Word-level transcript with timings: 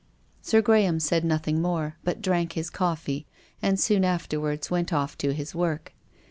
Sir 0.41 0.63
Graham 0.63 0.99
said 0.99 1.23
nothing 1.23 1.61
more, 1.61 1.97
but 2.03 2.23
drank 2.23 2.53
his 2.53 2.71
coffee 2.71 3.27
and 3.61 3.79
soon 3.79 4.03
afterwards 4.03 4.71
went 4.71 4.91
off 4.91 5.15
to 5.19 5.31
his 5.31 5.53
work. 5.53 5.93